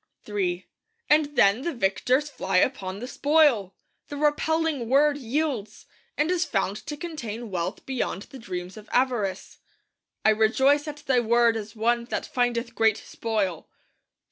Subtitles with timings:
[0.27, 0.65] III
[1.11, 3.75] And then the victors fly upon the spoil!
[4.07, 5.85] The repelling Word yields,
[6.17, 9.59] and is found to contain wealth beyond the dreams of avarice.
[10.25, 13.69] 'I rejoice at Thy Word as one that findeth great spoil.'